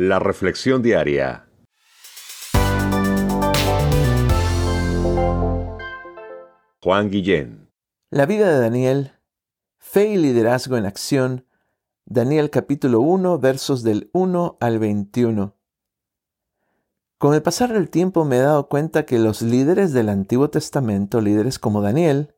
[0.00, 1.48] La Reflexión Diaria.
[6.80, 7.68] Juan Guillén.
[8.08, 9.10] La vida de Daniel,
[9.78, 11.46] fe y liderazgo en acción,
[12.04, 15.56] Daniel capítulo 1 versos del 1 al 21.
[17.18, 21.20] Con el pasar del tiempo me he dado cuenta que los líderes del Antiguo Testamento,
[21.20, 22.36] líderes como Daniel,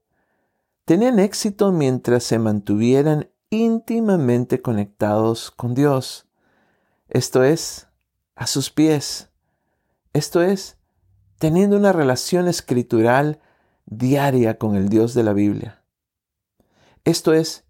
[0.86, 6.29] tenían éxito mientras se mantuvieran íntimamente conectados con Dios.
[7.10, 7.88] Esto es,
[8.36, 9.30] a sus pies.
[10.12, 10.76] Esto es,
[11.38, 13.40] teniendo una relación escritural
[13.86, 15.82] diaria con el Dios de la Biblia.
[17.04, 17.64] Esto es,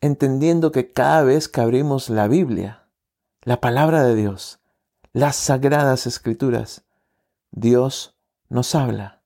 [0.00, 2.86] entendiendo que cada vez que abrimos la Biblia,
[3.42, 4.60] la palabra de Dios,
[5.12, 6.84] las sagradas escrituras,
[7.50, 8.16] Dios
[8.48, 9.22] nos habla.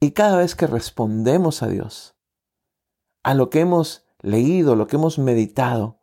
[0.00, 2.14] Y cada vez que respondemos a Dios,
[3.22, 5.97] a lo que hemos leído, lo que hemos meditado,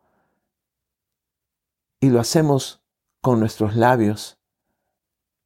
[2.05, 2.83] y lo hacemos
[3.19, 4.37] con nuestros labios,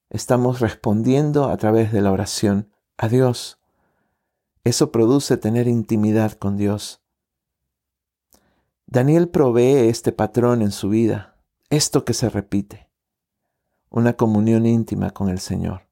[0.10, 3.62] estamos respondiendo a través de la oración a Dios.
[4.66, 7.02] Eso produce tener intimidad con Dios.
[8.88, 11.38] Daniel provee este patrón en su vida,
[11.70, 12.90] esto que se repite,
[13.90, 15.88] una comunión íntima con el Señor.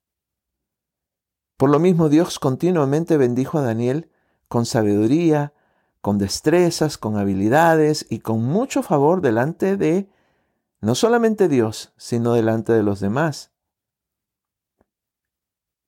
[1.55, 4.11] Por lo mismo Dios continuamente bendijo a Daniel
[4.49, 5.53] con sabiduría,
[6.01, 10.09] con destrezas, con habilidades y con mucho favor delante de
[10.79, 13.51] no solamente Dios, sino delante de los demás.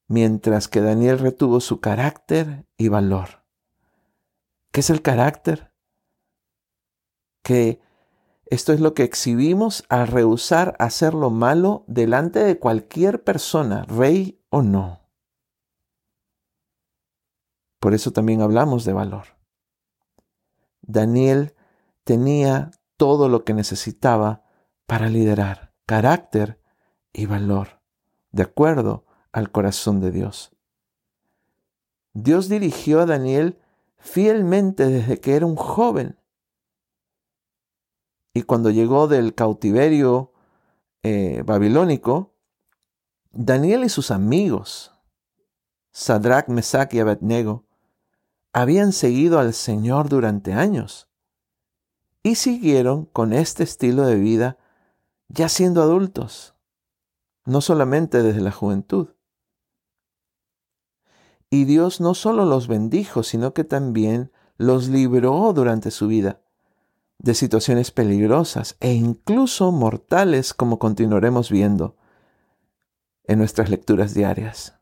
[0.08, 3.44] Mientras que Daniel retuvo su carácter y valor.
[4.72, 5.72] ¿Qué es el carácter?
[7.44, 7.80] Que
[8.46, 14.42] esto es lo que exhibimos al rehusar hacer lo malo delante de cualquier persona, rey
[14.50, 15.08] o no.
[17.80, 19.38] Por eso también hablamos de valor.
[20.82, 21.54] Daniel
[22.04, 24.44] tenía todo lo que necesitaba
[24.90, 26.60] para liderar, carácter
[27.14, 27.80] y valor,
[28.32, 30.52] de acuerdo al corazón de Dios.
[32.14, 33.60] Dios dirigió a Daniel
[34.00, 36.18] fielmente desde que era un joven.
[38.34, 40.34] Y cuando llegó del cautiverio
[41.04, 42.34] eh, babilónico,
[43.32, 44.92] Daniel y sus amigos,
[45.92, 47.64] Sadrach, Mesach y Abednego,
[48.54, 51.08] habían seguido al Señor durante años
[52.24, 54.58] y siguieron con este estilo de vida
[55.30, 56.56] ya siendo adultos,
[57.46, 59.10] no solamente desde la juventud.
[61.50, 66.42] Y Dios no solo los bendijo, sino que también los libró durante su vida
[67.18, 71.96] de situaciones peligrosas e incluso mortales como continuaremos viendo
[73.26, 74.80] en nuestras lecturas diarias.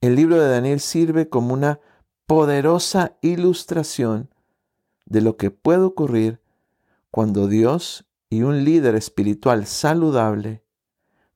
[0.00, 1.80] El libro de Daniel sirve como una
[2.26, 4.32] poderosa ilustración
[5.04, 6.40] de lo que puede ocurrir
[7.10, 10.64] cuando Dios y un líder espiritual saludable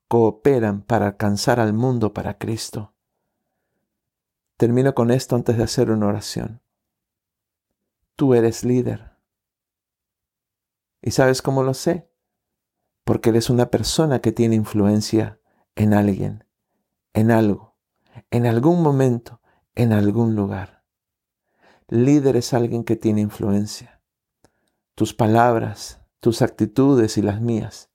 [0.08, 2.94] cooperan para alcanzar al mundo para Cristo.
[4.56, 6.62] Termino con esto antes de hacer una oración.
[8.16, 9.18] Tú eres líder.
[11.02, 12.08] ¿Y sabes cómo lo sé?
[13.04, 15.38] Porque eres una persona que tiene influencia
[15.74, 16.44] en alguien,
[17.12, 17.74] en algo
[18.30, 19.40] en algún momento,
[19.74, 20.84] en algún lugar.
[21.88, 24.02] Líder es alguien que tiene influencia.
[24.94, 27.90] Tus palabras, tus actitudes y las mías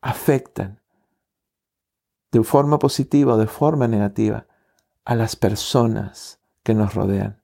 [0.00, 0.80] afectan
[2.32, 4.46] de forma positiva o de forma negativa
[5.04, 7.42] a las personas que nos rodean.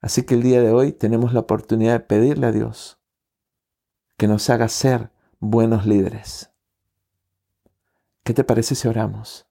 [0.00, 2.98] Así que el día de hoy tenemos la oportunidad de pedirle a Dios
[4.16, 6.50] que nos haga ser buenos líderes.
[8.24, 9.46] ¿Qué te parece si oramos?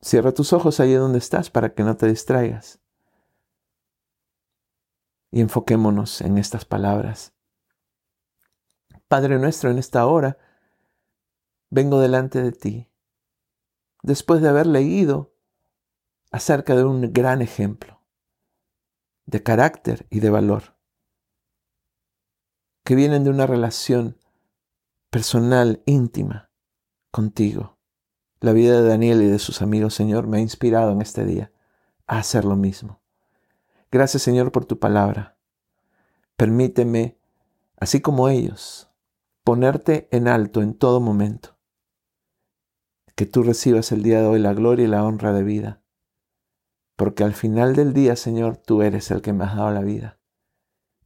[0.00, 2.80] Cierra tus ojos ahí donde estás para que no te distraigas.
[5.36, 7.34] Y enfoquémonos en estas palabras.
[9.06, 10.38] Padre nuestro, en esta hora,
[11.68, 12.88] vengo delante de ti,
[14.02, 15.34] después de haber leído
[16.30, 18.02] acerca de un gran ejemplo
[19.26, 20.78] de carácter y de valor,
[22.82, 24.16] que vienen de una relación
[25.10, 26.50] personal, íntima,
[27.10, 27.76] contigo.
[28.40, 31.52] La vida de Daniel y de sus amigos, Señor, me ha inspirado en este día
[32.06, 33.02] a hacer lo mismo.
[33.90, 35.36] Gracias, Señor, por tu palabra.
[36.36, 37.18] Permíteme,
[37.78, 38.90] así como ellos,
[39.44, 41.56] ponerte en alto en todo momento.
[43.14, 45.82] Que tú recibas el día de hoy la gloria y la honra de vida.
[46.96, 50.18] Porque al final del día, Señor, tú eres el que me has dado la vida.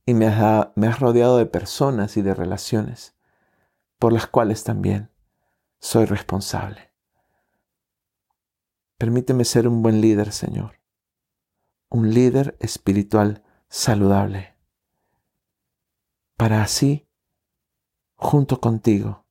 [0.07, 3.15] Y me has, me has rodeado de personas y de relaciones
[4.01, 5.11] por las cuales también
[5.79, 6.91] soy responsable.
[8.97, 10.80] Permíteme ser un buen líder, Señor.
[11.91, 14.57] Un líder espiritual saludable.
[16.37, 17.07] para así,
[18.15, 19.27] junto contigo,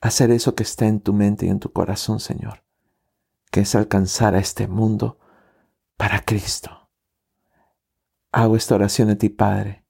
[0.00, 2.64] hacer eso que está en tu mente y en tu corazón, Señor,
[3.52, 5.18] que es alcanzar a este mundo
[5.96, 6.90] para Cristo.
[8.32, 9.84] Hago esta oración a ti, Padre,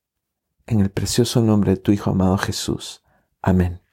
[0.67, 3.03] en el precioso nombre de tu Hijo amado Jesús.
[3.41, 3.84] Amén.